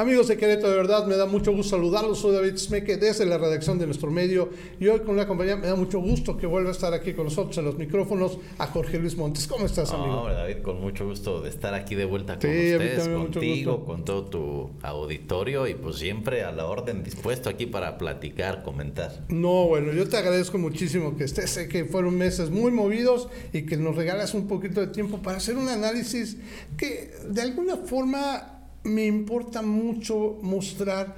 Amigos 0.00 0.28
de 0.28 0.38
Querétaro, 0.38 0.70
de 0.70 0.76
verdad 0.76 1.04
me 1.04 1.14
da 1.14 1.26
mucho 1.26 1.52
gusto 1.52 1.76
saludarlos. 1.76 2.20
Soy 2.20 2.32
David 2.32 2.56
Smeke 2.56 2.96
desde 2.96 3.26
la 3.26 3.36
redacción 3.36 3.78
de 3.78 3.84
nuestro 3.84 4.10
medio 4.10 4.48
y 4.80 4.88
hoy 4.88 5.00
con 5.00 5.10
una 5.10 5.26
compañía 5.26 5.56
me 5.56 5.66
da 5.66 5.76
mucho 5.76 6.00
gusto 6.00 6.38
que 6.38 6.46
vuelva 6.46 6.70
a 6.70 6.72
estar 6.72 6.94
aquí 6.94 7.12
con 7.12 7.24
nosotros 7.24 7.58
en 7.58 7.66
los 7.66 7.76
micrófonos 7.76 8.38
a 8.56 8.66
Jorge 8.68 8.98
Luis 8.98 9.14
Montes. 9.18 9.46
¿Cómo 9.46 9.66
estás, 9.66 9.92
amigo? 9.92 10.20
Hombre, 10.20 10.36
David, 10.36 10.62
con 10.62 10.80
mucho 10.80 11.06
gusto 11.06 11.42
de 11.42 11.50
estar 11.50 11.74
aquí 11.74 11.96
de 11.96 12.06
vuelta 12.06 12.38
con 12.38 12.48
ustedes, 12.48 13.08
contigo, 13.08 13.84
con 13.84 14.06
todo 14.06 14.24
tu 14.24 14.70
auditorio 14.80 15.68
y 15.68 15.74
pues 15.74 15.96
siempre 15.96 16.44
a 16.44 16.52
la 16.52 16.64
orden 16.64 17.02
dispuesto 17.02 17.50
aquí 17.50 17.66
para 17.66 17.98
platicar, 17.98 18.62
comentar. 18.62 19.26
No, 19.28 19.66
bueno, 19.66 19.92
yo 19.92 20.08
te 20.08 20.16
agradezco 20.16 20.56
muchísimo 20.56 21.14
que 21.14 21.24
estés, 21.24 21.50
sé 21.50 21.68
que 21.68 21.84
fueron 21.84 22.16
meses 22.16 22.48
muy 22.48 22.72
movidos 22.72 23.28
y 23.52 23.66
que 23.66 23.76
nos 23.76 23.96
regalas 23.96 24.32
un 24.32 24.48
poquito 24.48 24.80
de 24.80 24.86
tiempo 24.86 25.18
para 25.18 25.36
hacer 25.36 25.58
un 25.58 25.68
análisis 25.68 26.38
que 26.78 27.10
de 27.28 27.42
alguna 27.42 27.76
forma 27.76 28.59
me 28.84 29.06
importa 29.06 29.62
mucho 29.62 30.38
mostrar 30.42 31.14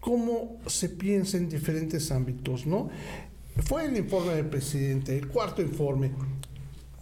cómo 0.00 0.58
se 0.66 0.88
piensa 0.88 1.36
en 1.36 1.48
diferentes 1.48 2.10
ámbitos, 2.10 2.66
¿no? 2.66 2.90
Fue 3.64 3.84
el 3.84 3.96
informe 3.96 4.34
del 4.34 4.46
presidente, 4.46 5.16
el 5.16 5.28
cuarto 5.28 5.62
informe. 5.62 6.10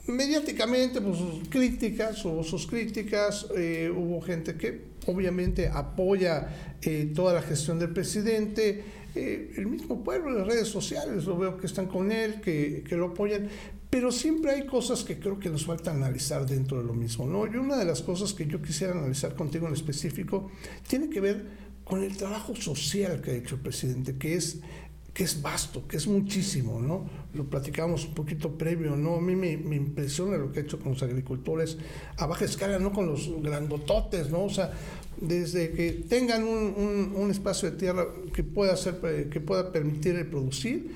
Mediáticamente, 0.06 1.00
pues 1.00 1.18
sus 1.18 1.48
críticas, 1.48 2.24
hubo 2.24 2.42
sus 2.42 2.66
críticas, 2.66 3.46
eh, 3.56 3.90
hubo 3.94 4.20
gente 4.20 4.56
que 4.56 4.90
obviamente 5.06 5.68
apoya 5.68 6.76
eh, 6.82 7.12
toda 7.14 7.32
la 7.32 7.42
gestión 7.42 7.78
del 7.78 7.90
presidente, 7.90 8.82
eh, 9.14 9.52
el 9.56 9.66
mismo 9.66 10.02
pueblo, 10.02 10.30
las 10.30 10.46
redes 10.46 10.68
sociales, 10.68 11.24
lo 11.24 11.38
veo 11.38 11.56
que 11.56 11.66
están 11.66 11.86
con 11.86 12.12
él, 12.12 12.40
que, 12.40 12.84
que, 12.88 12.96
lo 12.96 13.06
apoyan, 13.06 13.48
pero 13.90 14.12
siempre 14.12 14.52
hay 14.52 14.66
cosas 14.66 15.02
que 15.02 15.18
creo 15.18 15.38
que 15.40 15.50
nos 15.50 15.66
falta 15.66 15.90
analizar 15.90 16.46
dentro 16.46 16.78
de 16.78 16.84
lo 16.84 16.94
mismo, 16.94 17.26
¿no? 17.26 17.46
Y 17.46 17.56
una 17.56 17.76
de 17.76 17.84
las 17.84 18.02
cosas 18.02 18.32
que 18.32 18.46
yo 18.46 18.62
quisiera 18.62 18.92
analizar 18.92 19.34
contigo 19.34 19.66
en 19.66 19.74
específico 19.74 20.48
tiene 20.86 21.10
que 21.10 21.20
ver 21.20 21.44
con 21.84 22.04
el 22.04 22.16
trabajo 22.16 22.54
social 22.54 23.20
que 23.20 23.32
ha 23.32 23.34
hecho 23.34 23.56
el 23.56 23.60
presidente, 23.60 24.16
que 24.16 24.36
es 24.36 24.60
que 25.12 25.24
es 25.24 25.42
vasto, 25.42 25.88
que 25.88 25.96
es 25.96 26.06
muchísimo, 26.06 26.80
¿no? 26.80 27.04
Lo 27.34 27.44
platicábamos 27.44 28.06
un 28.06 28.14
poquito 28.14 28.56
previo, 28.56 28.94
¿no? 28.94 29.16
A 29.16 29.20
mí 29.20 29.34
me, 29.34 29.52
impresiona 29.52 30.36
lo 30.36 30.52
que 30.52 30.60
ha 30.60 30.62
hecho 30.62 30.78
con 30.78 30.92
los 30.92 31.02
agricultores 31.02 31.78
a 32.16 32.26
baja 32.26 32.44
escala, 32.44 32.78
no 32.78 32.92
con 32.92 33.06
los 33.06 33.28
grandototes, 33.42 34.30
¿no? 34.30 34.44
O 34.44 34.50
sea, 34.50 34.72
desde 35.20 35.72
que 35.72 36.04
tengan 36.08 36.44
un, 36.44 36.74
un, 36.76 37.12
un 37.16 37.30
espacio 37.30 37.70
de 37.70 37.76
tierra 37.76 38.06
que 38.32 38.44
pueda, 38.44 38.74
hacer, 38.74 39.28
que 39.28 39.40
pueda 39.40 39.72
permitir 39.72 40.14
el 40.14 40.26
producir, 40.26 40.92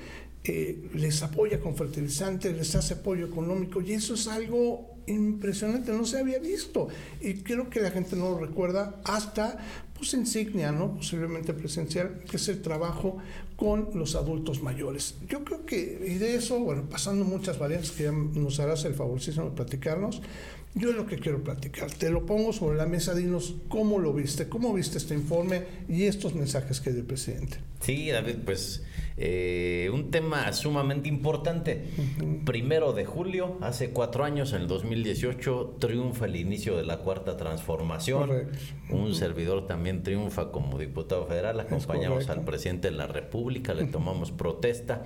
eh, 0.47 0.89
les 0.93 1.23
apoya 1.23 1.59
con 1.59 1.75
fertilizantes, 1.75 2.55
les 2.55 2.75
hace 2.75 2.93
apoyo 2.93 3.25
económico 3.25 3.81
y 3.81 3.93
eso 3.93 4.13
es 4.13 4.27
algo 4.27 4.95
impresionante, 5.07 5.91
no 5.91 6.05
se 6.05 6.19
había 6.19 6.37
visto 6.37 6.87
y 7.19 7.35
creo 7.35 7.69
que 7.69 7.79
la 7.79 7.89
gente 7.89 8.15
no 8.15 8.29
lo 8.29 8.39
recuerda 8.39 9.01
hasta 9.05 9.57
pues 9.95 10.13
insignia, 10.13 10.71
¿no? 10.71 10.95
posiblemente 10.95 11.53
presencial, 11.53 12.21
que 12.29 12.37
es 12.37 12.47
el 12.49 12.61
trabajo 12.61 13.17
con 13.55 13.89
los 13.95 14.15
adultos 14.15 14.61
mayores. 14.61 15.15
Yo 15.27 15.43
creo 15.43 15.65
que, 15.65 16.05
y 16.05 16.15
de 16.15 16.35
eso, 16.35 16.59
bueno, 16.59 16.83
pasando 16.89 17.25
muchas 17.25 17.57
variantes 17.57 17.91
que 17.91 18.03
ya 18.03 18.11
nos 18.11 18.59
harás 18.59 18.85
el 18.85 18.93
favorísimo 18.93 19.45
de 19.45 19.55
platicarnos, 19.55 20.21
yo 20.75 20.89
es 20.89 20.95
lo 20.95 21.07
que 21.07 21.17
quiero 21.17 21.41
platicar. 21.41 21.89
Te 21.91 22.09
lo 22.09 22.25
pongo 22.25 22.51
sobre 22.51 22.77
la 22.77 22.85
mesa, 22.85 23.15
dinos 23.15 23.55
cómo 23.69 23.97
lo 23.97 24.11
viste, 24.13 24.49
cómo 24.49 24.73
viste 24.73 24.97
este 24.97 25.13
informe 25.13 25.63
y 25.87 26.03
estos 26.03 26.35
mensajes 26.35 26.81
que 26.81 26.89
hay 26.89 26.97
del 26.97 27.05
presidente. 27.05 27.57
Sí, 27.79 28.09
David, 28.09 28.35
pues 28.43 28.83
eh, 29.17 29.89
un 29.93 30.11
tema 30.11 30.51
sumamente 30.51 31.07
importante. 31.07 31.85
Primero 32.43 32.91
de 32.91 33.05
julio, 33.05 33.57
hace 33.61 33.91
cuatro 33.91 34.25
años, 34.25 34.51
en 34.51 34.63
el 34.63 34.67
2018, 34.67 35.77
triunfa 35.79 36.25
el 36.25 36.35
inicio 36.35 36.75
de 36.75 36.83
la 36.83 36.97
cuarta 36.97 37.37
transformación. 37.37 38.49
Un 38.89 39.15
servidor 39.15 39.67
también 39.67 40.03
triunfa 40.03 40.51
como 40.51 40.77
diputado 40.77 41.25
federal. 41.27 41.59
Acompañamos 41.59 42.29
al 42.29 42.43
presidente 42.43 42.89
de 42.89 42.97
la 42.97 43.07
República, 43.07 43.73
le 43.73 43.85
tomamos 43.85 44.31
protesta 44.31 45.03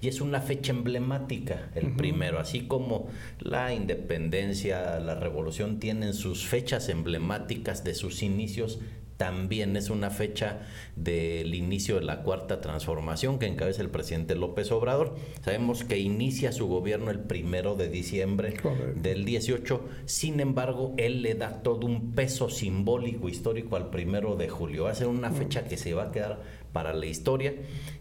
y 0.00 0.08
es 0.08 0.20
una 0.20 0.40
fecha 0.40 0.72
emblemática, 0.72 1.70
el 1.76 1.94
primero. 1.94 2.40
Así 2.40 2.62
como 2.62 3.08
la 3.38 3.72
independencia, 3.72 4.98
la 4.98 5.14
revolución 5.14 5.78
tienen 5.78 6.14
sus 6.14 6.46
fechas 6.46 6.88
emblemáticas 6.88 7.84
de 7.84 7.94
sus 7.94 8.24
inicios 8.24 8.80
también 9.22 9.76
es 9.76 9.88
una 9.88 10.10
fecha 10.10 10.62
del 10.96 11.54
inicio 11.54 11.94
de 11.94 12.02
la 12.04 12.24
cuarta 12.24 12.60
transformación 12.60 13.38
que 13.38 13.46
encabeza 13.46 13.80
el 13.80 13.88
presidente 13.88 14.34
López 14.34 14.72
Obrador. 14.72 15.14
Sabemos 15.44 15.84
que 15.84 16.00
inicia 16.00 16.50
su 16.50 16.66
gobierno 16.66 17.12
el 17.12 17.20
primero 17.20 17.76
de 17.76 17.88
diciembre 17.88 18.54
del 18.96 19.24
18, 19.24 19.80
sin 20.06 20.40
embargo, 20.40 20.92
él 20.96 21.22
le 21.22 21.36
da 21.36 21.62
todo 21.62 21.86
un 21.86 22.16
peso 22.16 22.50
simbólico 22.50 23.28
histórico 23.28 23.76
al 23.76 23.90
primero 23.90 24.34
de 24.34 24.48
julio. 24.48 24.84
Va 24.84 24.90
a 24.90 24.96
ser 24.96 25.06
una 25.06 25.30
fecha 25.30 25.68
que 25.68 25.76
se 25.76 25.94
va 25.94 26.06
a 26.06 26.10
quedar 26.10 26.42
para 26.72 26.92
la 26.94 27.06
historia 27.06 27.54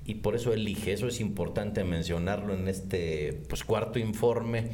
y 0.05 0.15
por 0.15 0.35
eso 0.35 0.53
elige. 0.53 0.93
Eso 0.93 1.07
es 1.07 1.19
importante 1.19 1.83
mencionarlo 1.83 2.53
en 2.53 2.67
este 2.67 3.41
pues, 3.47 3.63
cuarto 3.63 3.99
informe 3.99 4.69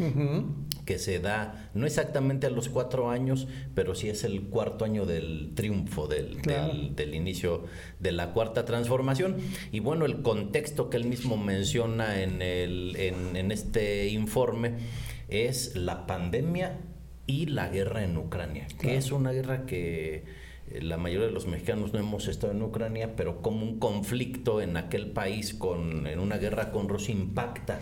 que 0.86 1.00
se 1.00 1.20
da, 1.20 1.70
no 1.74 1.86
exactamente 1.86 2.48
a 2.48 2.50
los 2.50 2.70
cuatro 2.70 3.10
años, 3.10 3.48
pero 3.76 3.94
sí 3.94 4.10
es 4.10 4.24
el 4.24 4.44
cuarto 4.44 4.86
año 4.86 5.06
del 5.06 5.52
triunfo, 5.54 6.08
del, 6.08 6.42
del, 6.42 7.14
inicio 7.14 7.66
de 8.00 8.14
la 8.14 8.32
cuarta 8.32 8.64
transformación. 8.64 9.36
Y 9.72 9.82
bueno, 9.82 10.06
el 10.06 10.22
contexto 10.22 10.90
que 10.90 10.98
él 10.98 11.06
mismo 11.06 11.36
menciona 11.36 12.22
en, 12.22 12.42
el, 12.42 12.96
en, 12.96 13.36
en 13.36 13.52
este 13.52 14.08
informe 14.08 14.76
es 15.28 15.76
la 15.76 16.08
pandemia 16.08 16.80
y 17.28 17.48
la 17.48 17.68
guerra 17.68 18.04
en 18.04 18.16
Ucrania, 18.16 18.68
que 18.80 18.96
es 18.96 19.12
una 19.12 19.34
guerra 19.34 19.66
que 19.66 20.24
la 20.82 20.98
mayoría 20.98 21.28
de 21.28 21.34
los 21.34 21.48
mexicanos 21.48 21.94
no 21.94 22.00
hemos 22.00 22.28
estado 22.28 22.54
en 22.54 22.62
Ucrania, 22.62 23.16
pero 23.16 23.42
como 23.42 23.64
un 23.66 23.80
conflicto 23.80 24.62
en 24.62 24.78
aquel 24.78 25.12
país, 25.12 25.54
con, 25.54 26.08
en 26.08 26.20
una 26.20 26.38
guerra 26.38 26.72
con 26.72 26.90
Rusia, 26.90 27.14
impacta 27.14 27.82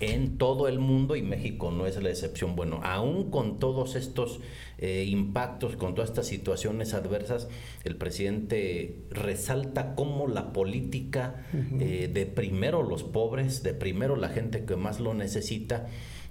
en 0.00 0.36
todo 0.36 0.68
el 0.68 0.78
mundo 0.78 1.16
y 1.16 1.22
México 1.22 1.70
no 1.70 1.86
es 1.86 2.00
la 2.02 2.10
excepción. 2.10 2.54
Bueno, 2.54 2.80
aún 2.82 3.30
con 3.30 3.58
todos 3.58 3.96
estos 3.96 4.40
eh, 4.78 5.04
impactos, 5.08 5.76
con 5.76 5.94
todas 5.94 6.10
estas 6.10 6.26
situaciones 6.26 6.92
adversas, 6.92 7.48
el 7.84 7.96
presidente 7.96 8.98
resalta 9.10 9.94
cómo 9.94 10.26
la 10.26 10.52
política 10.52 11.46
eh, 11.80 12.10
de 12.12 12.26
primero 12.26 12.82
los 12.82 13.04
pobres, 13.04 13.62
de 13.62 13.72
primero 13.72 14.16
la 14.16 14.28
gente 14.28 14.64
que 14.64 14.76
más 14.76 15.00
lo 15.00 15.14
necesita, 15.14 15.86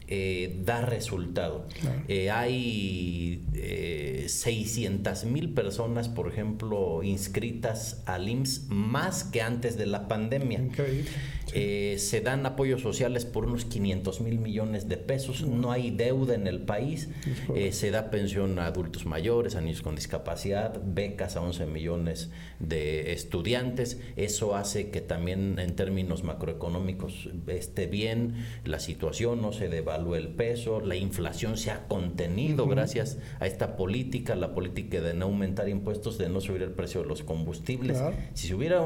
eh, 0.08 0.62
da 0.64 0.82
resultado. 0.82 1.68
Eh, 2.08 2.30
hay 2.30 3.44
eh, 3.56 4.26
600 4.28 5.26
mil 5.26 5.54
personas, 5.54 6.10
por 6.10 6.32
ejemplo, 6.32 7.02
inscritas 7.04 8.04
al 8.06 8.30
IMSS 8.30 8.68
más 8.70 9.24
que 9.24 9.42
antes 9.42 9.78
de 9.78 9.88
la 9.88 10.08
pandemia. 10.08 10.62
Eh, 11.54 11.96
se 12.00 12.22
dan 12.22 12.46
apoyos 12.46 12.82
sociales 12.82 13.24
por 13.26 13.46
unos 13.46 13.66
500 13.66 14.22
mil 14.22 14.40
millones 14.40 14.90
de 14.90 14.98
pesos. 14.98 15.44
No 15.44 15.72
hay 15.72 15.90
deuda 15.90 16.36
en 16.36 16.48
el 16.48 16.62
país. 16.62 17.10
se 17.72 17.92
da 17.92 18.12
pensión 18.12 18.60
a 18.60 18.68
adultos 18.68 19.06
mayores, 19.06 19.56
a 19.56 19.62
niños 19.62 19.82
con 19.82 19.96
discapacidad, 19.96 20.80
becas 20.84 21.36
a 21.36 21.42
11 21.42 21.66
millones 21.66 22.30
de 22.60 23.14
estudiantes. 23.14 24.00
Eso 24.16 24.56
hace 24.56 24.90
que 24.92 25.02
también 25.02 25.58
en 25.60 25.76
términos 25.76 26.24
macroeconómicos 26.24 27.30
esté 27.48 27.88
bien 27.88 28.46
la 28.64 28.80
situación, 28.80 29.42
no 29.42 29.52
se 29.52 29.70
deba 29.70 29.95
el 29.96 30.30
peso, 30.30 30.82
la 30.82 30.96
inflación 30.96 31.58
se 31.58 31.72
ha 31.72 31.88
contenido 31.88 32.68
gracias 32.68 33.18
a 33.40 33.48
esta 33.48 33.76
política, 33.76 34.36
la 34.36 34.54
política 34.54 35.02
de 35.02 35.14
no 35.14 35.26
aumentar 35.26 35.70
impuestos, 35.70 36.18
de 36.18 36.30
no 36.30 36.42
subir 36.42 36.62
el 36.62 36.72
precio 36.72 37.02
de 37.02 37.08
los 37.08 37.24
combustibles. 37.24 38.02
Si 38.34 38.48
se 38.48 38.56
hubiera 38.56 38.84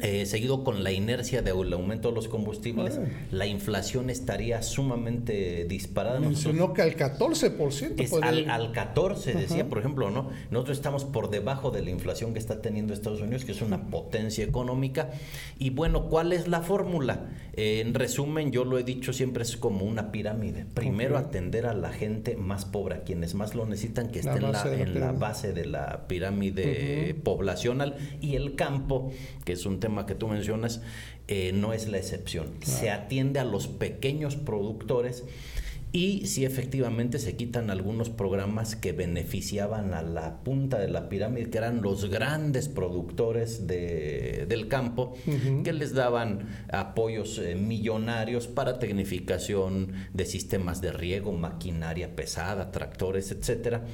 eh, 0.00 0.24
seguido 0.24 0.64
con 0.64 0.82
la 0.82 0.90
inercia 0.90 1.42
del 1.42 1.70
aumento 1.70 2.08
de 2.08 2.14
los 2.14 2.26
combustibles, 2.26 2.98
la 3.30 3.46
inflación 3.46 4.08
estaría 4.08 4.62
sumamente 4.62 5.66
disparada. 5.66 6.18
Mencionó 6.18 6.72
que 6.72 6.80
al 6.80 6.96
14%. 6.96 8.00
Es 8.00 8.12
al, 8.14 8.48
al, 8.48 8.72
14, 8.72 9.34
decía, 9.34 9.68
por 9.68 9.78
ejemplo, 9.78 10.10
¿no? 10.10 10.30
Nosotros 10.50 10.78
estamos 10.78 11.04
por 11.04 11.28
debajo 11.28 11.70
de 11.70 11.82
la 11.82 11.90
inflación 11.90 12.32
que 12.32 12.38
está 12.38 12.62
teniendo 12.62 12.94
Estados 12.94 13.20
Unidos, 13.20 13.44
que 13.44 13.52
es 13.52 13.60
una 13.60 13.90
potencia 13.90 14.42
económica. 14.42 15.10
Y 15.58 15.68
bueno, 15.68 16.08
¿cuál 16.08 16.32
es 16.32 16.48
la 16.48 16.62
fórmula? 16.62 17.26
Eh, 17.52 17.80
en 17.80 17.92
resumen, 17.92 18.50
yo 18.50 18.64
lo 18.64 18.78
he 18.78 18.84
dicho 18.84 19.12
siempre, 19.12 19.42
es 19.42 19.58
como 19.58 19.84
una 19.84 20.10
pirámide. 20.10 20.64
Primero 20.72 21.18
atender 21.18 21.66
a 21.66 21.74
la 21.74 21.90
gente 21.90 22.36
más 22.36 22.64
pobre, 22.64 22.94
a 22.94 23.02
quienes 23.02 23.34
más 23.34 23.54
lo 23.54 23.66
necesitan, 23.66 24.08
que 24.10 24.20
estén 24.20 24.42
en, 24.42 24.52
la, 24.52 24.74
en 24.74 25.00
la, 25.00 25.12
base 25.12 25.52
de 25.52 25.66
la 25.66 26.08
pirámide 26.08 27.14
poblacional, 27.22 27.96
y 28.22 28.36
el 28.36 28.54
campo, 28.54 29.12
que 29.44 29.52
es 29.52 29.66
un 29.66 29.81
tema 29.82 30.06
que 30.06 30.14
tú 30.14 30.28
mencionas, 30.28 30.80
eh, 31.28 31.52
no 31.52 31.74
es 31.74 31.88
la 31.88 31.98
excepción. 31.98 32.54
Se 32.62 32.90
atiende 32.90 33.40
a 33.40 33.44
los 33.44 33.66
pequeños 33.66 34.36
productores 34.36 35.24
y 35.92 36.26
si 36.26 36.46
efectivamente 36.46 37.18
se 37.18 37.36
quitan 37.36 37.68
algunos 37.68 38.08
programas 38.08 38.76
que 38.76 38.92
beneficiaban 38.92 39.92
a 39.92 40.00
la 40.00 40.42
punta 40.42 40.78
de 40.78 40.88
la 40.88 41.10
pirámide, 41.10 41.50
que 41.50 41.58
eran 41.58 41.82
los 41.82 42.08
grandes 42.08 42.68
productores 42.68 43.66
de, 43.66 44.46
del 44.48 44.68
campo, 44.68 45.14
que 45.62 45.72
les 45.74 45.92
daban 45.92 46.48
apoyos 46.72 47.38
eh, 47.38 47.56
millonarios 47.56 48.46
para 48.46 48.78
tecnificación 48.78 49.92
de 50.14 50.24
sistemas 50.24 50.80
de 50.80 50.92
riego, 50.92 51.32
maquinaria 51.32 52.16
pesada, 52.16 52.70
tractores, 52.70 53.30
etcétera 53.30 53.84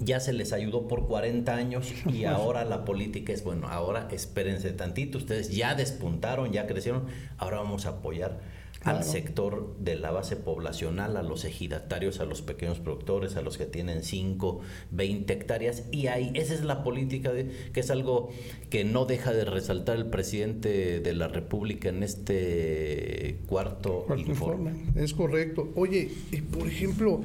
ya 0.00 0.20
se 0.20 0.32
les 0.32 0.52
ayudó 0.52 0.88
por 0.88 1.06
40 1.06 1.54
años 1.54 1.92
y 2.06 2.24
ahora 2.24 2.64
la 2.64 2.84
política 2.84 3.32
es, 3.32 3.44
bueno, 3.44 3.68
ahora 3.68 4.08
espérense 4.12 4.72
tantito, 4.72 5.18
ustedes 5.18 5.50
ya 5.50 5.74
despuntaron, 5.74 6.52
ya 6.52 6.66
crecieron, 6.66 7.04
ahora 7.38 7.58
vamos 7.58 7.86
a 7.86 7.90
apoyar 7.90 8.40
al 8.84 9.04
sector 9.04 9.76
de 9.80 9.96
la 9.96 10.12
base 10.12 10.36
poblacional, 10.36 11.16
a 11.16 11.22
los 11.22 11.44
ejidatarios, 11.44 12.20
a 12.20 12.24
los 12.24 12.42
pequeños 12.42 12.78
productores, 12.78 13.36
a 13.36 13.42
los 13.42 13.58
que 13.58 13.66
tienen 13.66 14.04
5, 14.04 14.60
20 14.92 15.32
hectáreas. 15.32 15.84
Y 15.90 16.06
ahí, 16.06 16.30
esa 16.34 16.54
es 16.54 16.62
la 16.62 16.84
política, 16.84 17.32
de, 17.32 17.50
que 17.72 17.80
es 17.80 17.90
algo 17.90 18.30
que 18.70 18.84
no 18.84 19.04
deja 19.04 19.32
de 19.32 19.44
resaltar 19.44 19.96
el 19.96 20.06
presidente 20.06 21.00
de 21.00 21.12
la 21.14 21.28
República 21.28 21.88
en 21.88 22.02
este 22.02 23.40
cuarto, 23.46 24.06
informe. 24.16 24.72
Es 24.94 25.12
correcto. 25.12 25.70
Oye, 25.74 26.10
y 26.30 26.40
por 26.40 26.68
ejemplo, 26.68 27.20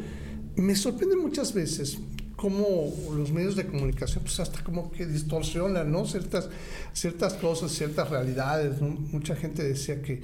me 0.55 0.75
sorprende 0.75 1.15
muchas 1.15 1.53
veces 1.53 1.99
cómo 2.43 2.93
los 3.15 3.31
medios 3.31 3.55
de 3.55 3.65
comunicación 3.65 4.21
pues 4.25 4.37
hasta 4.41 4.61
como 4.65 4.91
que 4.91 5.05
distorsionan, 5.05 5.89
¿no? 5.89 6.05
Ciertas, 6.05 6.49
ciertas 6.91 7.35
cosas, 7.35 7.71
ciertas 7.71 8.09
realidades. 8.09 8.81
Mucha 8.81 9.33
gente 9.37 9.63
decía 9.63 10.01
que, 10.01 10.19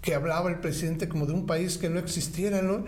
que 0.00 0.14
hablaba 0.14 0.48
el 0.48 0.60
presidente 0.60 1.06
como 1.06 1.26
de 1.26 1.34
un 1.34 1.44
país 1.44 1.76
que 1.76 1.90
no 1.90 1.98
existiera, 1.98 2.62
¿no? 2.62 2.86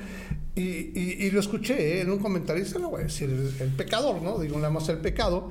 Y, 0.54 0.98
y, 0.98 1.30
lo 1.32 1.40
escuché 1.40 1.98
¿eh? 1.98 2.00
en 2.00 2.10
un 2.10 2.18
comentarista, 2.18 2.78
no 2.78 2.88
voy 2.88 3.02
a 3.02 3.04
decir 3.04 3.28
el, 3.60 3.68
pecador, 3.72 4.22
¿no? 4.22 4.38
Digo 4.38 4.56
nada 4.56 4.70
más 4.70 4.88
el 4.88 4.98
pecado, 4.98 5.50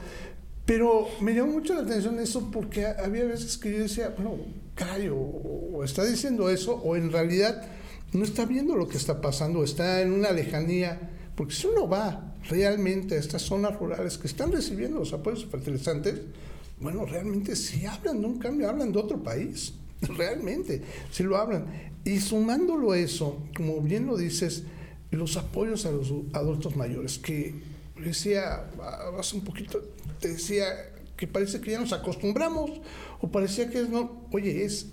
pero 0.66 1.08
me 1.22 1.36
llamó 1.36 1.52
mucho 1.52 1.76
la 1.76 1.82
atención 1.82 2.20
eso 2.20 2.50
porque 2.50 2.88
había 2.88 3.26
veces 3.26 3.56
que 3.56 3.72
yo 3.72 3.78
decía, 3.78 4.16
bueno, 4.18 4.38
caray, 4.74 5.12
o 5.14 5.84
está 5.84 6.04
diciendo 6.06 6.50
eso, 6.50 6.74
o 6.74 6.96
en 6.96 7.12
realidad 7.12 7.70
no 8.14 8.24
está 8.24 8.46
viendo 8.46 8.76
lo 8.76 8.88
que 8.88 8.98
está 8.98 9.22
pasando, 9.22 9.64
está 9.64 10.02
en 10.02 10.12
una 10.12 10.32
lejanía 10.32 11.12
porque 11.36 11.54
si 11.54 11.68
uno 11.68 11.88
va 11.88 12.31
realmente 12.50 13.18
estas 13.18 13.42
zonas 13.44 13.78
rurales 13.78 14.18
que 14.18 14.28
están 14.28 14.52
recibiendo 14.52 15.00
los 15.00 15.14
apoyos 15.14 15.46
fertilizantes, 15.46 16.22
bueno, 16.80 17.06
realmente 17.06 17.56
sí 17.56 17.86
hablan 17.86 18.22
de 18.22 18.28
un 18.28 18.40
cambio, 18.40 18.70
hablan 18.70 18.92
de 18.92 19.00
otro 19.00 19.22
país, 19.22 19.74
realmente, 20.02 20.82
sí 21.12 21.24
lo 21.24 21.38
hablan. 21.38 21.66
Y 22.04 22.20
sumándolo 22.20 22.94
a 22.94 22.98
eso, 22.98 23.44
como 23.56 23.82
bien 23.82 24.08
lo 24.08 24.18
dices, 24.18 24.64
los 25.12 25.38
apoyos 25.38 25.86
a 25.86 25.92
los 25.92 26.12
adultos 26.34 26.76
mayores, 26.76 27.20
que 27.20 27.54
decía 28.04 28.66
hace 29.20 29.36
un 29.36 29.44
poquito, 29.44 29.80
te 30.20 30.30
decía 30.30 30.66
que 31.18 31.28
parece 31.28 31.62
que 31.62 31.72
ya 31.72 31.80
nos 31.80 31.94
acostumbramos, 31.94 32.72
o 33.20 33.30
parecía 33.30 33.70
que 33.70 33.82
es 33.82 33.90
no, 33.90 34.26
oye, 34.32 34.66
es 34.66 34.88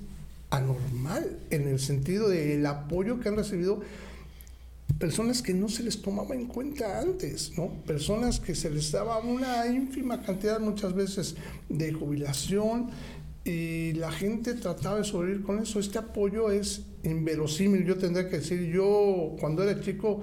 anormal 0.51 1.39
en 1.51 1.69
el 1.69 1.79
sentido 1.79 2.29
del 2.29 2.65
apoyo 2.67 3.21
que 3.21 3.29
han 3.29 3.37
recibido 3.37 3.81
personas 4.99 5.43
que 5.43 5.55
no 5.55 5.69
se 5.69 5.85
les 5.85 6.03
tomaba 6.03 6.35
en 6.35 6.47
cuenta 6.47 7.01
antes, 7.01 7.53
¿no? 7.57 7.69
Personas 7.87 8.41
que 8.41 8.55
se 8.55 8.69
les 8.69 8.91
daba 8.91 9.19
una 9.19 9.67
ínfima 9.67 10.23
cantidad 10.23 10.59
muchas 10.59 10.93
veces 10.95 11.37
de 11.69 11.93
jubilación 11.93 12.91
y 13.45 13.93
la 13.93 14.11
gente 14.11 14.55
trataba 14.55 14.99
de 14.99 15.05
sobrevivir 15.05 15.45
con 15.45 15.61
eso. 15.61 15.79
Este 15.79 15.99
apoyo 15.99 16.51
es 16.51 16.83
inverosímil, 17.05 17.85
yo 17.85 17.97
tendría 17.97 18.29
que 18.29 18.39
decir, 18.39 18.73
yo 18.73 19.37
cuando 19.39 19.63
era 19.63 19.81
chico, 19.81 20.23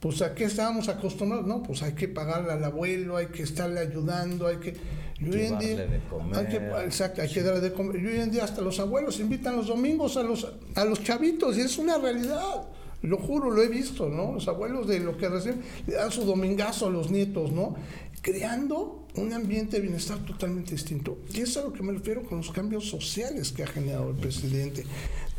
pues 0.00 0.22
a 0.22 0.34
qué 0.34 0.44
estábamos 0.44 0.88
acostumbrados, 0.88 1.46
no, 1.46 1.62
pues 1.62 1.82
hay 1.82 1.92
que 1.92 2.08
pagarle 2.08 2.52
al 2.52 2.64
abuelo, 2.64 3.18
hay 3.18 3.26
que 3.26 3.42
estarle 3.42 3.80
ayudando, 3.80 4.46
hay 4.46 4.56
que... 4.56 4.74
Yo 5.18 5.32
hoy 5.32 5.46
en 5.46 5.58
día, 5.58 5.86
de 5.86 6.00
comer. 6.10 6.36
Hay 6.36 6.46
que, 6.46 6.56
exacto, 6.84 7.22
hay 7.22 7.28
que 7.28 7.42
darle 7.42 7.60
de 7.60 7.72
comer. 7.72 8.00
Yo 8.00 8.10
hoy 8.10 8.20
en 8.20 8.30
día 8.30 8.44
hasta 8.44 8.60
los 8.60 8.78
abuelos 8.80 9.18
invitan 9.20 9.56
los 9.56 9.66
domingos 9.66 10.16
a 10.16 10.22
los, 10.22 10.46
a 10.74 10.84
los 10.84 11.02
chavitos 11.02 11.56
y 11.56 11.62
es 11.62 11.78
una 11.78 11.98
realidad. 11.98 12.66
Lo 13.06 13.18
juro, 13.18 13.50
lo 13.50 13.62
he 13.62 13.68
visto, 13.68 14.08
¿no? 14.08 14.32
Los 14.32 14.48
abuelos 14.48 14.86
de 14.86 15.00
lo 15.00 15.16
que 15.16 15.28
reciben 15.28 15.62
le 15.86 15.94
dan 15.94 16.10
su 16.10 16.24
domingazo 16.24 16.86
a 16.86 16.90
los 16.90 17.10
nietos, 17.10 17.52
¿no? 17.52 17.76
Creando 18.20 19.06
un 19.14 19.32
ambiente 19.32 19.76
de 19.76 19.82
bienestar 19.82 20.18
totalmente 20.24 20.72
distinto. 20.72 21.18
Y 21.32 21.40
es 21.40 21.56
a 21.56 21.62
lo 21.62 21.72
que 21.72 21.82
me 21.82 21.92
refiero 21.92 22.22
con 22.24 22.38
los 22.38 22.50
cambios 22.50 22.88
sociales 22.88 23.52
que 23.52 23.62
ha 23.62 23.66
generado 23.66 24.10
el 24.10 24.16
presidente. 24.16 24.84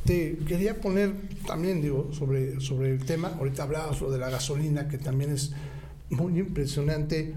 Te 0.06 0.38
quería 0.48 0.80
poner 0.80 1.14
también, 1.46 1.82
digo, 1.82 2.10
sobre, 2.14 2.62
sobre 2.62 2.92
el 2.92 3.06
tema, 3.06 3.36
ahorita 3.38 3.64
hablabas 3.64 4.00
de 4.00 4.18
la 4.18 4.30
gasolina, 4.30 4.88
que 4.88 4.98
también 4.98 5.32
es 5.32 5.52
muy 6.10 6.40
impresionante 6.40 7.34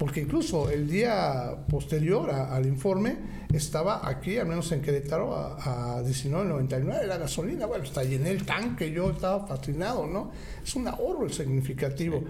porque 0.00 0.22
incluso 0.22 0.70
el 0.70 0.88
día 0.88 1.66
posterior 1.68 2.30
al 2.30 2.64
informe 2.64 3.18
estaba 3.52 4.08
aquí, 4.08 4.38
al 4.38 4.46
menos 4.46 4.72
en 4.72 4.80
Querétaro, 4.80 5.34
a, 5.36 5.98
a 5.98 6.02
19.99 6.02 7.06
la 7.06 7.18
gasolina. 7.18 7.66
Bueno, 7.66 7.84
está 7.84 8.02
llené 8.02 8.30
el 8.30 8.46
tanque, 8.46 8.90
yo 8.90 9.10
estaba 9.10 9.46
fascinado, 9.46 10.06
¿no? 10.06 10.30
Es 10.64 10.74
un 10.74 10.88
ahorro 10.88 11.28
significativo. 11.28 12.24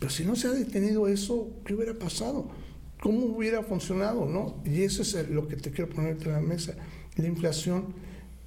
Pero 0.00 0.10
si 0.10 0.24
no 0.24 0.34
se 0.34 0.48
ha 0.48 0.50
detenido 0.50 1.06
eso, 1.06 1.48
¿qué 1.64 1.74
hubiera 1.74 1.94
pasado? 1.94 2.48
¿Cómo 3.00 3.26
hubiera 3.26 3.62
funcionado, 3.62 4.26
no? 4.26 4.60
Y 4.64 4.82
eso 4.82 5.02
es 5.02 5.28
lo 5.28 5.46
que 5.46 5.54
te 5.54 5.70
quiero 5.70 5.94
poner 5.94 6.16
en 6.20 6.32
la 6.32 6.40
mesa. 6.40 6.74
La 7.14 7.28
inflación, 7.28 7.94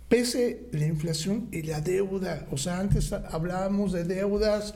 pese 0.10 0.68
la 0.72 0.86
inflación 0.86 1.48
y 1.52 1.63
la 1.63 1.81
deuda. 1.81 2.48
O 2.52 2.57
sea, 2.57 2.80
antes 2.80 3.12
hablábamos 3.13 3.92
de 3.92 4.04
deudas 4.04 4.74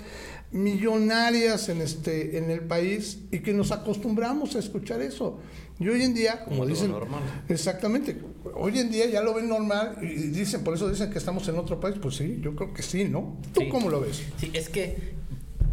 millonarias 0.51 1.69
en, 1.69 1.81
este, 1.81 2.37
en 2.37 2.49
el 2.49 2.61
país 2.61 3.19
y 3.31 3.39
que 3.39 3.53
nos 3.53 3.71
acostumbramos 3.71 4.55
a 4.55 4.59
escuchar 4.59 5.01
eso. 5.01 5.39
Y 5.79 5.87
hoy 5.87 6.01
en 6.01 6.13
día, 6.13 6.43
como 6.43 6.65
dicen, 6.65 6.91
normal. 6.91 7.21
exactamente, 7.47 8.19
hoy 8.55 8.79
en 8.79 8.91
día 8.91 9.05
ya 9.05 9.21
lo 9.21 9.33
ven 9.33 9.47
normal 9.47 9.97
y 10.01 10.07
dicen, 10.07 10.63
por 10.63 10.73
eso 10.73 10.89
dicen 10.89 11.09
que 11.09 11.19
estamos 11.19 11.47
en 11.47 11.57
otro 11.57 11.79
país, 11.79 11.95
pues 12.01 12.15
sí, 12.15 12.39
yo 12.41 12.53
creo 12.55 12.73
que 12.73 12.81
sí, 12.81 13.05
¿no? 13.05 13.37
¿Tú 13.53 13.61
cómo 13.69 13.89
lo 13.89 14.01
ves? 14.01 14.23
Sí, 14.37 14.51
es 14.53 14.67
que 14.67 15.13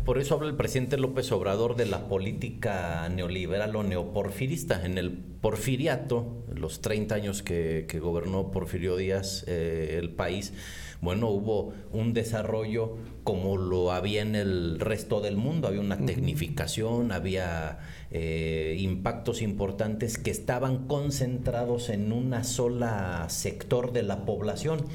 por 0.07 0.19
eso 0.19 0.37
habla 0.37 0.49
el 0.49 0.55
presidente 0.55 0.97
López 0.99 1.33
Obrador 1.33 1.75
de 1.75 1.85
la 1.85 2.07
política 2.07 3.09
neoliberal 3.09 3.75
o 3.75 3.83
neoporfirista. 3.83 4.87
En 4.87 4.99
el 4.99 5.11
porfiriato, 5.11 6.45
los 6.55 6.81
30 6.81 7.15
años 7.17 7.43
que, 7.43 7.87
gobernó 8.01 8.53
Porfirio 8.53 8.97
Díaz 8.97 9.45
eh, 9.49 9.97
el 9.99 10.11
país, 10.11 10.53
bueno, 11.01 11.29
hubo 11.29 11.73
un 11.93 12.13
desarrollo 12.15 12.97
como 13.23 13.57
lo 13.57 13.91
había 13.91 14.23
en 14.23 14.37
el 14.37 14.79
resto 14.79 15.21
del 15.21 15.37
mundo, 15.37 15.67
había 15.67 15.81
una 15.81 15.99
tecnificación, 15.99 17.11
había 17.11 17.81
eh, 18.13 18.77
impactos 18.79 19.43
importantes 19.43 20.17
que 20.17 20.31
estaban 20.31 20.87
concentrados 20.87 21.89
en 21.89 22.13
una 22.13 22.45
sola 22.45 23.27
sector 23.29 23.93
de 23.93 24.05
la 24.05 24.25
población, 24.25 24.87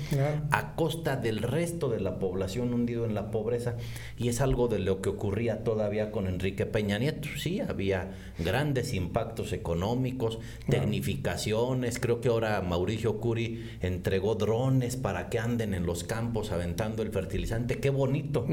a 0.52 0.76
costa 0.76 1.18
del 1.18 1.40
resto 1.40 1.90
de 1.90 2.00
la 2.00 2.20
población 2.20 2.74
hundido 2.74 3.04
en 3.04 3.16
la 3.16 3.32
pobreza. 3.32 3.76
Y 4.18 4.30
es 4.30 4.40
algo 4.40 4.70
de 4.70 4.80
lo 4.80 5.01
que 5.02 5.10
ocurría 5.10 5.64
todavía 5.64 6.12
con 6.12 6.28
Enrique 6.28 6.66
Peña 6.66 6.98
Nieto. 6.98 7.28
Sí, 7.38 7.60
había 7.60 8.12
grandes 8.40 8.94
impactos 8.94 9.54
económicos, 9.54 10.40
tecnificaciones. 10.70 12.00
Creo 12.00 12.22
que 12.22 12.30
ahora 12.30 12.62
Mauricio 12.62 13.20
Curi 13.20 13.70
entregó 13.82 14.36
drones 14.36 14.96
para 14.96 15.30
que 15.30 15.40
anden 15.40 15.74
en 15.74 15.86
los 15.86 16.04
campos 16.04 16.52
aventando 16.52 17.04
el 17.04 17.12
fertilizante. 17.12 17.80
Qué 17.80 17.90
bonito. 17.90 18.46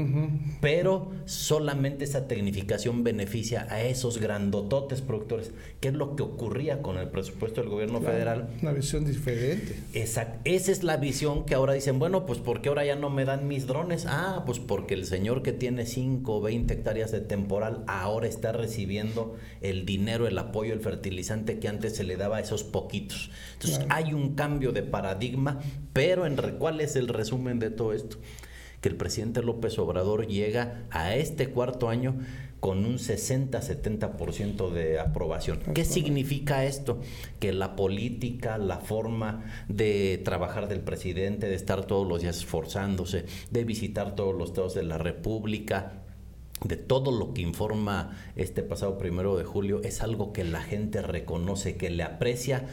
Pero 0.61 1.11
solamente 1.25 2.03
esa 2.03 2.27
tecnificación 2.27 3.03
beneficia 3.03 3.67
a 3.69 3.81
esos 3.83 4.19
grandototes 4.19 5.01
productores. 5.01 5.51
¿Qué 5.79 5.89
es 5.89 5.93
lo 5.93 6.15
que 6.15 6.23
ocurría 6.23 6.81
con 6.81 6.97
el 6.97 7.09
presupuesto 7.09 7.61
del 7.61 7.69
gobierno 7.69 8.01
federal? 8.01 8.49
Una 8.61 8.71
visión 8.71 9.05
diferente. 9.05 9.75
Exacto. 9.93 10.39
Esa 10.43 10.71
es 10.71 10.83
la 10.83 10.97
visión 10.97 11.45
que 11.45 11.55
ahora 11.55 11.73
dicen, 11.73 11.99
bueno, 11.99 12.25
pues 12.25 12.39
porque 12.39 12.69
ahora 12.69 12.85
ya 12.85 12.95
no 12.95 13.09
me 13.09 13.25
dan 13.25 13.47
mis 13.47 13.67
drones? 13.67 14.05
Ah, 14.07 14.43
pues 14.45 14.59
porque 14.59 14.93
el 14.93 15.05
señor 15.05 15.43
que 15.43 15.53
tiene 15.53 15.85
5 15.85 16.38
o 16.39 16.41
20 16.41 16.73
hectáreas 16.73 17.11
de 17.11 17.21
temporal 17.21 17.83
ahora 17.87 18.27
está 18.27 18.51
recibiendo 18.51 19.35
el 19.61 19.85
dinero, 19.85 20.27
el 20.27 20.37
apoyo, 20.37 20.73
el 20.73 20.79
fertilizante 20.79 21.59
que 21.59 21.67
antes 21.67 21.95
se 21.95 22.03
le 22.03 22.17
daba 22.17 22.37
a 22.37 22.39
esos 22.39 22.63
poquitos. 22.63 23.31
Entonces 23.53 23.85
hay 23.89 24.13
un 24.13 24.35
cambio 24.35 24.71
de 24.71 24.83
paradigma, 24.83 25.59
pero 25.93 26.25
en 26.25 26.35
¿cuál 26.57 26.81
es 26.81 26.95
el 26.95 27.07
resumen 27.07 27.59
de 27.59 27.69
todo 27.69 27.93
esto? 27.93 28.17
Que 28.81 28.89
el 28.89 28.95
presidente 28.95 29.43
López 29.43 29.77
Obrador 29.77 30.27
llega 30.27 30.85
a 30.89 31.15
este 31.15 31.49
cuarto 31.49 31.89
año 31.89 32.15
con 32.59 32.85
un 32.85 32.97
60-70% 32.97 34.69
de 34.71 34.99
aprobación. 34.99 35.59
¿Qué 35.73 35.85
significa 35.85 36.65
esto? 36.65 36.99
Que 37.39 37.53
la 37.53 37.75
política, 37.75 38.57
la 38.57 38.79
forma 38.79 39.45
de 39.67 40.21
trabajar 40.23 40.67
del 40.67 40.81
presidente, 40.81 41.47
de 41.47 41.55
estar 41.55 41.85
todos 41.85 42.07
los 42.07 42.21
días 42.21 42.37
esforzándose, 42.37 43.25
de 43.49 43.63
visitar 43.63 44.15
todos 44.15 44.35
los 44.35 44.49
estados 44.49 44.75
de 44.75 44.83
la 44.83 44.97
República, 44.97 45.98
de 46.63 46.75
todo 46.75 47.11
lo 47.11 47.33
que 47.33 47.41
informa 47.41 48.17
este 48.35 48.63
pasado 48.63 48.97
primero 48.97 49.37
de 49.37 49.43
julio 49.45 49.81
es 49.83 50.01
algo 50.01 50.33
que 50.33 50.43
la 50.43 50.61
gente 50.61 51.01
reconoce, 51.01 51.77
que 51.77 51.89
le 51.89 52.03
aprecia 52.03 52.65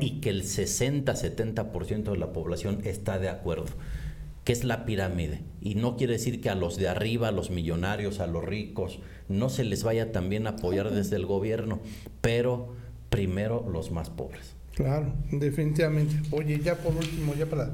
y 0.00 0.20
que 0.20 0.30
el 0.30 0.44
60-70% 0.44 2.04
de 2.12 2.16
la 2.16 2.32
población 2.32 2.80
está 2.84 3.18
de 3.18 3.28
acuerdo. 3.28 3.66
que 4.44 4.52
es 4.52 4.64
la 4.64 4.84
pirámide? 4.84 5.40
Y 5.62 5.74
no 5.74 5.96
quiere 5.96 6.14
decir 6.14 6.40
que 6.42 6.50
a 6.50 6.54
los 6.54 6.76
de 6.76 6.88
arriba, 6.88 7.28
a 7.28 7.32
los 7.32 7.50
millonarios, 7.50 8.20
a 8.20 8.26
los 8.26 8.44
ricos, 8.44 8.98
no 9.28 9.48
se 9.48 9.64
les 9.64 9.82
vaya 9.84 10.12
también 10.12 10.46
a 10.46 10.50
apoyar 10.50 10.90
desde 10.90 11.16
el 11.16 11.24
gobierno, 11.24 11.80
pero 12.20 12.74
primero 13.08 13.66
los 13.72 13.90
más 13.90 14.10
pobres. 14.10 14.54
Claro, 14.74 15.14
definitivamente. 15.30 16.16
Oye, 16.30 16.60
ya 16.62 16.74
por 16.76 16.94
último, 16.94 17.34
ya 17.34 17.46
para 17.46 17.70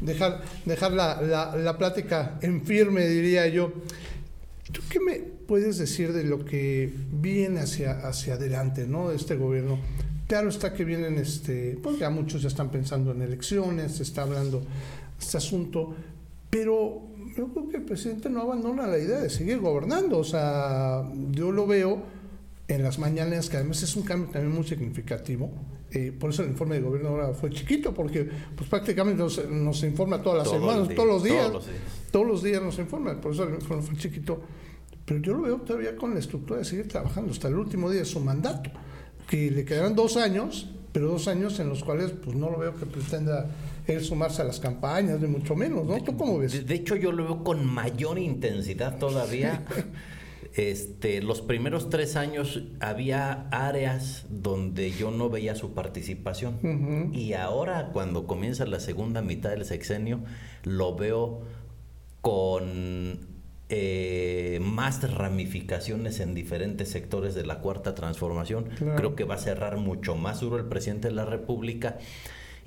dejar, 0.00 0.42
dejar 0.64 0.92
la, 0.92 1.20
la, 1.22 1.56
la 1.56 1.76
plática 1.78 2.38
en 2.40 2.62
firme, 2.64 3.06
diría 3.08 3.48
yo 3.48 3.72
¿Tú 4.70 4.80
qué 4.88 5.00
me 5.00 5.16
puedes 5.16 5.78
decir 5.78 6.12
de 6.12 6.24
lo 6.24 6.44
que 6.44 6.92
viene 7.10 7.60
hacia, 7.60 8.06
hacia 8.06 8.34
adelante, 8.34 8.86
¿no? 8.86 9.08
De 9.08 9.16
este 9.16 9.36
gobierno. 9.36 9.78
Claro 10.28 10.48
está 10.48 10.72
que 10.72 10.84
vienen, 10.84 11.18
este, 11.18 11.78
pues 11.82 11.98
ya 11.98 12.08
muchos 12.08 12.42
ya 12.42 12.48
están 12.48 12.70
pensando 12.70 13.10
en 13.10 13.22
elecciones, 13.22 13.96
se 13.96 14.04
está 14.04 14.22
hablando 14.22 14.62
este 15.20 15.36
asunto, 15.36 15.94
pero 16.48 17.02
yo 17.36 17.48
creo 17.48 17.68
que 17.68 17.76
el 17.78 17.82
presidente 17.82 18.30
no 18.30 18.42
abandona 18.42 18.86
la 18.86 18.98
idea 18.98 19.20
de 19.20 19.30
seguir 19.30 19.58
gobernando. 19.58 20.18
O 20.18 20.24
sea, 20.24 21.02
yo 21.32 21.50
lo 21.50 21.66
veo 21.66 22.02
en 22.68 22.82
las 22.82 22.98
mañanas, 22.98 23.48
que 23.48 23.56
además 23.56 23.82
es 23.82 23.96
un 23.96 24.02
cambio 24.02 24.30
también 24.30 24.54
muy 24.54 24.64
significativo. 24.64 25.50
Eh, 25.90 26.10
por 26.18 26.30
eso 26.30 26.42
el 26.42 26.50
informe 26.50 26.76
de 26.76 26.82
gobierno 26.82 27.10
ahora 27.10 27.34
fue 27.34 27.50
chiquito, 27.50 27.92
porque 27.92 28.28
pues 28.56 28.68
prácticamente 28.68 29.22
nos, 29.50 29.82
informa 29.82 30.22
todas 30.22 30.46
las 30.46 30.50
semanas, 30.50 30.88
todos 30.94 31.08
los 31.08 31.22
días. 31.22 31.50
Todos 32.10 32.26
los 32.26 32.42
días 32.42 32.62
nos 32.62 32.78
informa, 32.78 33.20
por 33.20 33.32
eso 33.32 33.44
el 33.44 33.54
informe 33.54 33.82
fue 33.82 33.96
chiquito. 33.96 34.40
Pero 35.04 35.20
yo 35.20 35.34
lo 35.34 35.42
veo 35.42 35.56
todavía 35.58 35.96
con 35.96 36.14
la 36.14 36.20
estructura 36.20 36.60
de 36.60 36.64
seguir 36.64 36.88
trabajando 36.88 37.32
hasta 37.32 37.48
el 37.48 37.56
último 37.56 37.90
día 37.90 38.00
de 38.00 38.06
su 38.06 38.20
mandato, 38.20 38.70
que 39.28 39.50
le 39.50 39.64
quedarán 39.64 39.94
dos 39.94 40.16
años, 40.16 40.70
pero 40.92 41.08
dos 41.08 41.26
años 41.28 41.58
en 41.58 41.68
los 41.68 41.82
cuales 41.82 42.12
pues 42.12 42.36
no 42.36 42.50
lo 42.50 42.58
veo 42.58 42.74
que 42.74 42.86
pretenda 42.86 43.50
él 43.86 44.04
sumarse 44.04 44.42
a 44.42 44.44
las 44.44 44.60
campañas, 44.60 45.20
ni 45.20 45.26
mucho 45.26 45.56
menos, 45.56 45.86
¿no? 45.86 46.02
¿Tú 46.02 46.16
cómo 46.16 46.38
ves? 46.38 46.66
De, 46.66 46.74
hecho, 46.74 46.96
yo 46.96 47.10
lo 47.12 47.24
veo 47.24 47.44
con 47.44 47.66
mayor 47.66 48.18
intensidad 48.18 48.98
todavía. 48.98 49.64
este, 50.54 51.22
los 51.22 51.40
primeros 51.40 51.88
tres 51.88 52.16
años 52.16 52.62
había 52.80 53.48
áreas 53.50 54.26
donde 54.28 54.90
yo 54.90 55.10
no 55.10 55.30
veía 55.30 55.54
su 55.54 55.72
participación. 55.72 57.10
Y 57.14 57.32
ahora, 57.32 57.90
cuando 57.92 58.26
comienza 58.26 58.66
la 58.66 58.80
segunda 58.80 59.22
mitad 59.22 59.50
del 59.50 59.64
sexenio, 59.64 60.20
lo 60.64 60.94
veo 60.94 61.42
con 62.20 63.20
eh, 63.70 64.60
más 64.62 65.10
ramificaciones 65.10 66.20
en 66.20 66.34
diferentes 66.34 66.90
sectores 66.90 67.34
de 67.34 67.46
la 67.46 67.60
cuarta 67.60 67.94
transformación. 67.94 68.68
Creo 68.96 69.16
que 69.16 69.24
va 69.24 69.36
a 69.36 69.38
cerrar 69.38 69.78
mucho 69.78 70.16
más 70.16 70.40
duro 70.40 70.58
el 70.58 70.66
presidente 70.66 71.08
de 71.08 71.14
la 71.14 71.24
República. 71.24 71.98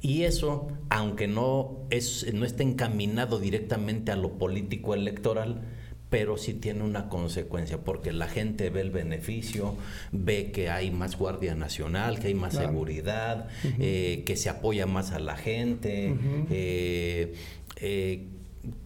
Y 0.02 0.24
eso, 0.24 0.68
aunque 0.90 1.28
no, 1.28 1.78
es, 1.92 2.34
no 2.34 2.46
esté 2.46 2.64
encaminado 2.64 3.40
directamente 3.40 4.12
a 4.12 4.16
lo 4.16 4.40
político 4.40 4.96
electoral, 4.96 5.62
pero 6.10 6.38
sí 6.38 6.54
tiene 6.54 6.84
una 6.84 7.10
consecuencia, 7.10 7.80
porque 7.80 8.14
la 8.14 8.28
gente 8.28 8.70
ve 8.70 8.82
el 8.82 8.92
beneficio, 8.92 9.76
ve 10.12 10.52
que 10.52 10.70
hay 10.70 10.92
más 10.92 11.18
Guardia 11.18 11.56
Nacional, 11.56 12.20
que 12.20 12.28
hay 12.28 12.36
más 12.36 12.54
seguridad, 12.54 13.48
eh, 13.80 14.24
que 14.26 14.38
se 14.38 14.50
apoya 14.50 14.86
más 14.86 15.12
a 15.12 15.20
la 15.20 15.36
gente, 15.36 16.16
eh, 16.50 17.34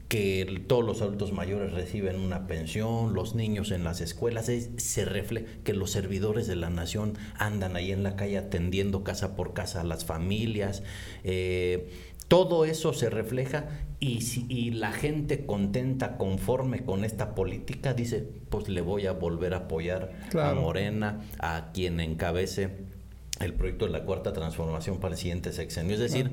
que 0.09 0.63
todos 0.65 0.83
los 0.83 1.03
adultos 1.03 1.31
mayores 1.33 1.71
reciben 1.71 2.19
una 2.19 2.47
pensión, 2.47 3.13
los 3.13 3.35
niños 3.35 3.69
en 3.69 3.83
las 3.83 4.01
escuelas, 4.01 4.47
se 4.77 5.05
refleja 5.05 5.45
que 5.63 5.73
los 5.73 5.91
servidores 5.91 6.47
de 6.47 6.55
la 6.55 6.71
nación 6.71 7.13
andan 7.35 7.75
ahí 7.75 7.91
en 7.91 8.01
la 8.01 8.15
calle 8.15 8.39
atendiendo 8.39 9.03
casa 9.03 9.35
por 9.35 9.53
casa 9.53 9.81
a 9.81 9.83
las 9.83 10.05
familias. 10.05 10.81
Eh, 11.23 11.91
todo 12.29 12.63
eso 12.63 12.93
se 12.93 13.09
refleja 13.09 13.65
y, 13.99 14.21
si, 14.21 14.71
la 14.71 14.93
gente 14.93 15.45
contenta, 15.45 16.15
conforme 16.15 16.85
con 16.85 17.03
esta 17.03 17.35
política, 17.35 17.93
dice, 17.93 18.25
pues 18.49 18.69
le 18.69 18.79
voy 18.79 19.07
a 19.07 19.11
volver 19.11 19.53
a 19.53 19.57
apoyar 19.57 20.11
a 20.39 20.53
Morena, 20.53 21.21
a 21.39 21.71
quien 21.73 21.99
encabece 21.99 22.69
el 23.41 23.53
proyecto 23.55 23.87
de 23.87 23.91
la 23.91 24.05
cuarta 24.05 24.31
transformación 24.31 24.99
para 24.99 25.15
el 25.15 25.19
siguiente 25.19 25.51
sexenio. 25.51 25.95
Es 25.95 25.99
decir, 25.99 26.31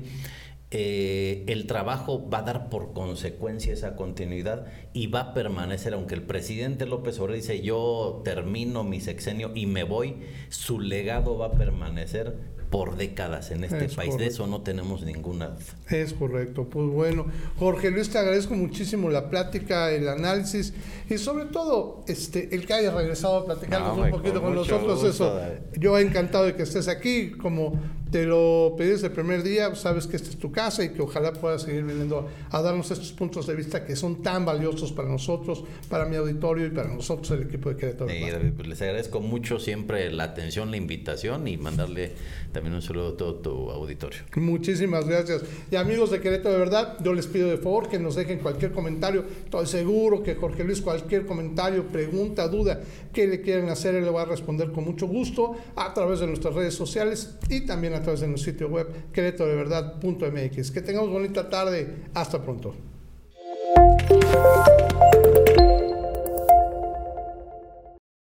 eh, 0.69 1.45
el 1.47 1.65
trabajo 1.65 2.29
va 2.29 2.39
a 2.39 2.43
dar 2.43 2.69
por 2.69 2.93
consecuencia 2.93 3.73
esa 3.73 3.95
continuidad 3.95 4.67
y 4.93 5.07
va 5.07 5.19
a 5.21 5.33
permanecer, 5.33 5.93
aunque 5.93 6.13
el 6.13 6.23
presidente 6.23 6.85
López 6.85 7.19
Obrador 7.19 7.37
dice 7.37 7.61
yo 7.61 8.21
termino 8.25 8.83
mi 8.83 8.99
sexenio 8.99 9.51
y 9.55 9.65
me 9.65 9.83
voy, 9.83 10.17
su 10.49 10.79
legado 10.79 11.37
va 11.37 11.47
a 11.47 11.51
permanecer 11.53 12.35
por 12.69 12.97
décadas 12.97 13.51
en 13.51 13.63
este 13.63 13.87
país. 13.89 14.17
De 14.17 14.27
eso 14.27 14.47
no 14.47 14.61
tenemos 14.61 15.03
ninguna 15.03 15.55
Es 15.89 16.13
correcto. 16.13 16.65
Pues 16.65 16.87
bueno, 16.87 17.27
Jorge 17.57 17.91
Luis, 17.91 18.09
te 18.09 18.17
agradezco 18.17 18.55
muchísimo 18.55 19.09
la 19.09 19.29
plática, 19.29 19.91
el 19.91 20.07
análisis 20.07 20.73
y 21.09 21.17
sobre 21.17 21.45
todo 21.45 22.03
este 22.07 22.53
el 22.53 22.65
que 22.65 22.73
haya 22.73 22.91
regresado 22.91 23.37
a 23.37 23.45
platicarnos 23.45 23.97
un 23.97 24.09
poquito 24.09 24.41
con, 24.41 24.55
nosotros. 24.55 25.03
eso, 25.03 25.39
yo 25.77 25.97
he 25.97 26.01
encantado 26.01 26.45
de 26.45 26.55
que 26.55 26.63
estés 26.63 26.87
aquí. 26.87 27.31
Como 27.31 27.79
te 28.11 28.25
lo 28.25 28.75
pedí 28.77 28.89
desde 28.89 29.07
el 29.07 29.13
primer 29.13 29.43
día, 29.43 29.73
sabes 29.75 30.07
que 30.07 30.15
esta 30.15 30.29
es 30.29 30.37
tu 30.37 30.51
casa 30.51 30.83
y 30.83 30.89
que 30.89 31.01
ojalá 31.01 31.33
puedas 31.33 31.63
seguir 31.63 31.83
viniendo 31.83 32.27
a 32.49 32.61
darnos 32.61 32.89
estos 32.91 33.11
puntos 33.11 33.47
de 33.47 33.55
vista 33.55 33.85
que 33.85 33.95
son 33.95 34.21
tan 34.21 34.45
valiosos 34.45 34.91
para 34.91 35.09
nosotros, 35.09 35.63
para 35.89 36.05
mi 36.05 36.15
auditorio 36.15 36.65
y 36.65 36.69
para 36.69 36.87
nosotros, 36.87 37.31
el 37.31 37.43
equipo 37.43 37.69
de 37.69 37.77
Querétaro. 37.77 38.11
Pues 38.55 38.67
les 38.67 38.81
agradezco 38.81 39.19
mucho 39.19 39.59
siempre 39.59 40.11
la 40.11 40.25
atención, 40.25 40.71
la 40.71 40.77
invitación 40.77 41.47
y 41.47 41.57
mandarle 41.57 42.13
también 42.51 42.75
un 42.75 42.81
saludo 42.81 43.09
a 43.09 43.17
todo 43.17 43.35
tu 43.35 43.69
auditorio. 43.69 44.19
Muchísimas 44.35 45.07
gracias. 45.07 45.43
Y 45.69 45.75
amigos 45.75 46.11
de 46.11 46.21
Querétaro, 46.21 46.53
de 46.53 46.59
verdad, 46.59 46.97
yo 47.03 47.13
les 47.13 47.27
pido 47.27 47.49
de 47.49 47.57
favor 47.57 47.89
que 47.89 47.99
nos 47.99 48.15
dejen 48.15 48.39
cualquier 48.39 48.71
comentario. 48.71 49.25
Estoy 49.43 49.67
seguro 49.67 50.23
que 50.23 50.35
Jorge 50.35 50.63
Luis, 50.63 50.81
cualquier 50.81 51.25
comentario, 51.25 51.87
pregunta, 51.87 52.47
duda 52.47 52.81
que 53.13 53.27
le 53.27 53.41
quieran 53.41 53.69
hacer, 53.69 53.95
él 53.95 54.05
le 54.05 54.11
va 54.11 54.23
a 54.23 54.25
responder 54.25 54.71
con 54.71 54.85
mucho 54.85 55.07
gusto 55.07 55.55
a 55.75 55.93
través 55.93 56.19
de 56.19 56.27
nuestras 56.27 56.53
redes 56.53 56.75
sociales 56.75 57.35
y 57.49 57.61
también 57.61 57.93
a 57.93 57.96
través 58.01 58.21
de 58.21 58.27
nuestro 58.27 58.51
sitio 58.51 58.67
web 58.67 58.87
querétarodeverdad.mx. 59.11 60.71
Que 60.71 60.81
tengamos 60.81 61.09
bonita 61.09 61.49
tarde. 61.49 62.05
Hasta 62.13 62.41
pronto. 62.41 62.73